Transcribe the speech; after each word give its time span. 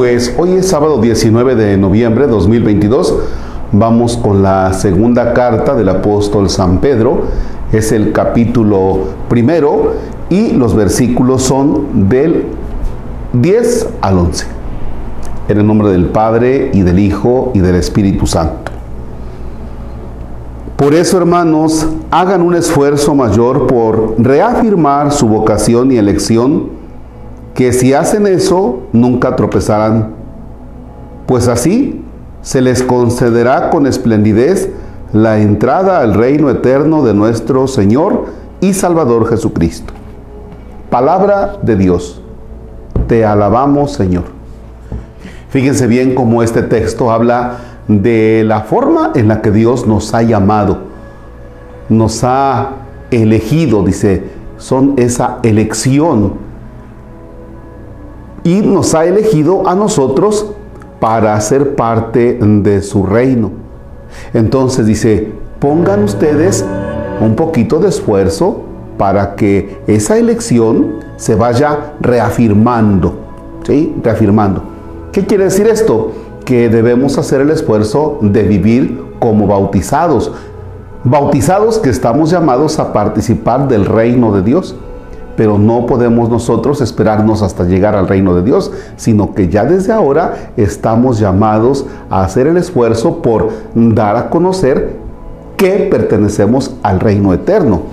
Pues 0.00 0.34
hoy 0.38 0.52
es 0.54 0.68
sábado 0.68 0.98
19 0.98 1.56
de 1.56 1.76
noviembre 1.76 2.24
de 2.24 2.32
2022. 2.32 3.18
Vamos 3.70 4.16
con 4.16 4.42
la 4.42 4.72
segunda 4.72 5.34
carta 5.34 5.74
del 5.74 5.90
apóstol 5.90 6.48
San 6.48 6.80
Pedro. 6.80 7.24
Es 7.70 7.92
el 7.92 8.10
capítulo 8.10 9.00
primero 9.28 9.96
y 10.30 10.52
los 10.52 10.74
versículos 10.74 11.42
son 11.42 12.08
del 12.08 12.46
10 13.34 13.88
al 14.00 14.16
11. 14.20 14.46
En 15.48 15.58
el 15.58 15.66
nombre 15.66 15.90
del 15.90 16.06
Padre 16.06 16.70
y 16.72 16.80
del 16.80 16.98
Hijo 16.98 17.50
y 17.52 17.58
del 17.58 17.74
Espíritu 17.74 18.26
Santo. 18.26 18.72
Por 20.78 20.94
eso, 20.94 21.18
hermanos, 21.18 21.86
hagan 22.10 22.40
un 22.40 22.54
esfuerzo 22.54 23.14
mayor 23.14 23.66
por 23.66 24.14
reafirmar 24.16 25.12
su 25.12 25.28
vocación 25.28 25.92
y 25.92 25.98
elección 25.98 26.79
que 27.54 27.72
si 27.72 27.92
hacen 27.92 28.26
eso 28.26 28.82
nunca 28.92 29.36
tropezarán, 29.36 30.14
pues 31.26 31.48
así 31.48 32.04
se 32.42 32.60
les 32.60 32.82
concederá 32.82 33.70
con 33.70 33.86
esplendidez 33.86 34.70
la 35.12 35.38
entrada 35.40 36.00
al 36.00 36.14
reino 36.14 36.50
eterno 36.50 37.04
de 37.04 37.14
nuestro 37.14 37.66
Señor 37.66 38.26
y 38.60 38.72
Salvador 38.72 39.28
Jesucristo. 39.28 39.92
Palabra 40.88 41.58
de 41.62 41.76
Dios. 41.76 42.20
Te 43.06 43.24
alabamos, 43.24 43.92
Señor. 43.92 44.24
Fíjense 45.50 45.86
bien 45.86 46.14
cómo 46.14 46.42
este 46.42 46.62
texto 46.62 47.10
habla 47.10 47.56
de 47.88 48.44
la 48.46 48.60
forma 48.60 49.10
en 49.14 49.26
la 49.26 49.42
que 49.42 49.50
Dios 49.50 49.86
nos 49.86 50.14
ha 50.14 50.22
llamado, 50.22 50.78
nos 51.88 52.22
ha 52.22 52.70
elegido, 53.10 53.82
dice, 53.82 54.22
son 54.58 54.94
esa 54.96 55.38
elección 55.42 56.49
y 58.44 58.60
nos 58.60 58.94
ha 58.94 59.04
elegido 59.04 59.68
a 59.68 59.74
nosotros 59.74 60.52
para 60.98 61.40
ser 61.40 61.74
parte 61.74 62.38
de 62.40 62.82
su 62.82 63.04
reino. 63.04 63.50
Entonces 64.34 64.86
dice, 64.86 65.32
pongan 65.58 66.04
ustedes 66.04 66.64
un 67.20 67.34
poquito 67.36 67.78
de 67.78 67.88
esfuerzo 67.88 68.62
para 68.98 69.34
que 69.34 69.78
esa 69.86 70.18
elección 70.18 70.96
se 71.16 71.34
vaya 71.34 71.94
reafirmando, 72.00 73.14
¿sí? 73.64 73.94
Reafirmando. 74.02 74.62
¿Qué 75.12 75.24
quiere 75.24 75.44
decir 75.44 75.66
esto? 75.66 76.12
Que 76.44 76.68
debemos 76.68 77.18
hacer 77.18 77.40
el 77.40 77.50
esfuerzo 77.50 78.18
de 78.20 78.42
vivir 78.42 79.02
como 79.18 79.46
bautizados. 79.46 80.32
Bautizados 81.04 81.78
que 81.78 81.90
estamos 81.90 82.30
llamados 82.30 82.78
a 82.78 82.92
participar 82.92 83.68
del 83.68 83.86
reino 83.86 84.32
de 84.32 84.42
Dios 84.42 84.76
pero 85.40 85.56
no 85.56 85.86
podemos 85.86 86.28
nosotros 86.28 86.82
esperarnos 86.82 87.40
hasta 87.40 87.64
llegar 87.64 87.96
al 87.96 88.08
reino 88.08 88.34
de 88.34 88.42
Dios, 88.42 88.72
sino 88.98 89.32
que 89.32 89.48
ya 89.48 89.64
desde 89.64 89.90
ahora 89.90 90.50
estamos 90.58 91.18
llamados 91.18 91.86
a 92.10 92.24
hacer 92.24 92.46
el 92.46 92.58
esfuerzo 92.58 93.22
por 93.22 93.48
dar 93.74 94.16
a 94.16 94.28
conocer 94.28 94.98
que 95.56 95.88
pertenecemos 95.90 96.74
al 96.82 97.00
reino 97.00 97.32
eterno. 97.32 97.84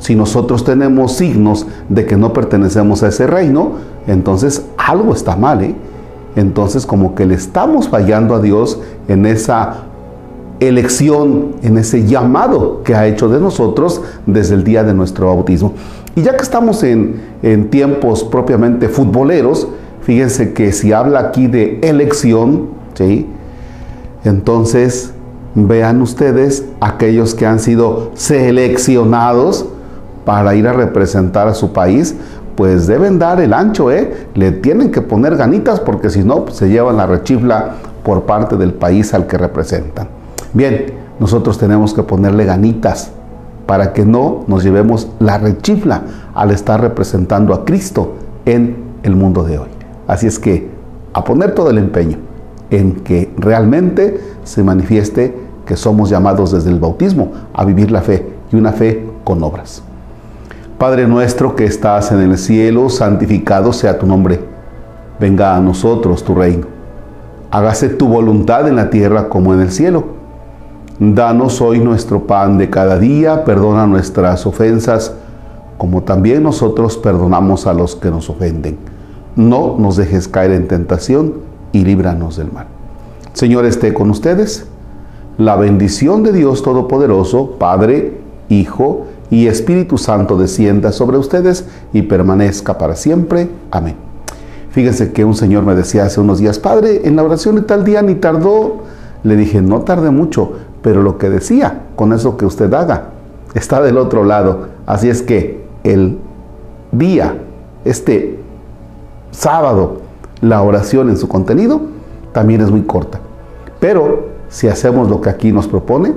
Si 0.00 0.14
nosotros 0.14 0.64
tenemos 0.64 1.14
signos 1.14 1.66
de 1.88 2.04
que 2.04 2.18
no 2.18 2.34
pertenecemos 2.34 3.02
a 3.02 3.08
ese 3.08 3.26
reino, 3.26 3.70
entonces 4.06 4.62
algo 4.76 5.14
está 5.14 5.34
mal, 5.34 5.62
¿eh? 5.62 5.74
Entonces 6.36 6.84
como 6.84 7.14
que 7.14 7.24
le 7.24 7.36
estamos 7.36 7.88
fallando 7.88 8.34
a 8.34 8.40
Dios 8.40 8.78
en 9.08 9.24
esa 9.24 9.84
elección, 10.68 11.56
en 11.62 11.78
ese 11.78 12.06
llamado 12.06 12.82
que 12.82 12.94
ha 12.94 13.06
hecho 13.06 13.28
de 13.28 13.40
nosotros 13.40 14.02
desde 14.26 14.54
el 14.54 14.64
día 14.64 14.84
de 14.84 14.94
nuestro 14.94 15.26
bautismo. 15.26 15.74
Y 16.14 16.22
ya 16.22 16.36
que 16.36 16.42
estamos 16.42 16.82
en, 16.82 17.20
tiempos 17.70 18.24
propiamente 18.24 18.88
futboleros, 18.88 19.68
fíjense 20.02 20.52
que 20.52 20.72
si 20.72 20.92
habla 20.92 21.20
aquí 21.20 21.46
de 21.46 21.80
elección, 21.82 22.68
¿sí? 22.94 23.26
entonces 24.24 25.12
vean 25.54 26.00
ustedes 26.02 26.64
aquellos 26.80 27.34
que 27.34 27.46
han 27.46 27.58
sido 27.58 28.10
seleccionados 28.14 29.66
para 30.24 30.54
ir 30.54 30.68
a 30.68 30.72
representar 30.72 31.48
a 31.48 31.54
su 31.54 31.72
país, 31.72 32.14
pues 32.56 32.86
deben 32.86 33.18
dar 33.18 33.40
el 33.40 33.52
ancho, 33.52 33.90
¿eh? 33.90 34.28
Le 34.34 34.52
tienen 34.52 34.90
que 34.90 35.00
poner 35.00 35.36
ganitas 35.36 35.80
porque 35.80 36.10
si 36.10 36.22
no, 36.22 36.44
pues 36.44 36.56
se 36.56 36.68
llevan 36.68 36.98
la 36.98 37.06
rechifla 37.06 37.76
por 38.04 38.24
parte 38.24 38.56
del 38.56 38.74
país 38.74 39.14
al 39.14 39.26
que 39.26 39.38
representan. 39.38 40.21
Bien, 40.54 40.86
nosotros 41.18 41.58
tenemos 41.58 41.94
que 41.94 42.02
ponerle 42.02 42.44
ganitas 42.44 43.12
para 43.66 43.92
que 43.92 44.04
no 44.04 44.44
nos 44.46 44.64
llevemos 44.64 45.08
la 45.18 45.38
rechifla 45.38 46.02
al 46.34 46.50
estar 46.50 46.80
representando 46.80 47.54
a 47.54 47.64
Cristo 47.64 48.14
en 48.44 48.76
el 49.02 49.16
mundo 49.16 49.44
de 49.44 49.58
hoy. 49.58 49.68
Así 50.06 50.26
es 50.26 50.38
que 50.38 50.68
a 51.14 51.24
poner 51.24 51.54
todo 51.54 51.70
el 51.70 51.78
empeño 51.78 52.18
en 52.70 52.96
que 52.96 53.32
realmente 53.36 54.20
se 54.44 54.62
manifieste 54.62 55.34
que 55.64 55.76
somos 55.76 56.10
llamados 56.10 56.52
desde 56.52 56.70
el 56.70 56.80
bautismo 56.80 57.32
a 57.54 57.64
vivir 57.64 57.90
la 57.90 58.02
fe 58.02 58.26
y 58.50 58.56
una 58.56 58.72
fe 58.72 59.06
con 59.24 59.42
obras. 59.42 59.82
Padre 60.78 61.06
nuestro 61.06 61.54
que 61.54 61.64
estás 61.64 62.10
en 62.10 62.20
el 62.20 62.36
cielo, 62.38 62.88
santificado 62.88 63.72
sea 63.72 63.98
tu 63.98 64.06
nombre. 64.06 64.40
Venga 65.20 65.54
a 65.54 65.60
nosotros 65.60 66.24
tu 66.24 66.34
reino. 66.34 66.66
Hágase 67.50 67.88
tu 67.88 68.08
voluntad 68.08 68.66
en 68.66 68.76
la 68.76 68.90
tierra 68.90 69.28
como 69.28 69.54
en 69.54 69.60
el 69.60 69.70
cielo. 69.70 70.21
Danos 71.04 71.60
hoy 71.60 71.80
nuestro 71.80 72.28
pan 72.28 72.58
de 72.58 72.70
cada 72.70 72.96
día, 72.96 73.44
perdona 73.44 73.88
nuestras 73.88 74.46
ofensas, 74.46 75.12
como 75.76 76.04
también 76.04 76.44
nosotros 76.44 76.96
perdonamos 76.96 77.66
a 77.66 77.74
los 77.74 77.96
que 77.96 78.08
nos 78.08 78.30
ofenden. 78.30 78.78
No 79.34 79.74
nos 79.80 79.96
dejes 79.96 80.28
caer 80.28 80.52
en 80.52 80.68
tentación 80.68 81.38
y 81.72 81.84
líbranos 81.84 82.36
del 82.36 82.52
mal. 82.52 82.66
Señor 83.32 83.64
esté 83.64 83.92
con 83.92 84.10
ustedes. 84.10 84.66
La 85.38 85.56
bendición 85.56 86.22
de 86.22 86.32
Dios 86.32 86.62
Todopoderoso, 86.62 87.56
Padre, 87.58 88.20
Hijo 88.48 89.06
y 89.28 89.48
Espíritu 89.48 89.98
Santo 89.98 90.38
descienda 90.38 90.92
sobre 90.92 91.18
ustedes 91.18 91.64
y 91.92 92.02
permanezca 92.02 92.78
para 92.78 92.94
siempre. 92.94 93.48
Amén. 93.72 93.96
Fíjense 94.70 95.12
que 95.12 95.24
un 95.24 95.34
señor 95.34 95.64
me 95.64 95.74
decía 95.74 96.04
hace 96.04 96.20
unos 96.20 96.38
días, 96.38 96.60
Padre, 96.60 97.00
en 97.08 97.16
la 97.16 97.24
oración 97.24 97.56
de 97.56 97.62
tal 97.62 97.84
día 97.84 98.02
ni 98.02 98.14
tardó. 98.14 98.84
Le 99.24 99.36
dije, 99.36 99.62
no 99.62 99.82
tarde 99.82 100.10
mucho, 100.10 100.52
pero 100.82 101.02
lo 101.02 101.18
que 101.18 101.30
decía 101.30 101.82
con 101.96 102.12
eso 102.12 102.36
que 102.36 102.44
usted 102.44 102.72
haga 102.74 103.10
está 103.54 103.80
del 103.80 103.98
otro 103.98 104.24
lado. 104.24 104.68
Así 104.86 105.08
es 105.08 105.22
que 105.22 105.64
el 105.84 106.18
día, 106.90 107.36
este 107.84 108.38
sábado, 109.30 109.98
la 110.40 110.62
oración 110.62 111.08
en 111.08 111.16
su 111.16 111.28
contenido 111.28 111.80
también 112.32 112.60
es 112.60 112.70
muy 112.70 112.82
corta. 112.82 113.20
Pero 113.80 114.28
si 114.48 114.68
hacemos 114.68 115.08
lo 115.08 115.20
que 115.20 115.30
aquí 115.30 115.52
nos 115.52 115.66
propone, 115.66 116.14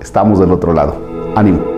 estamos 0.00 0.38
del 0.38 0.52
otro 0.52 0.72
lado. 0.72 0.94
Ánimo. 1.34 1.75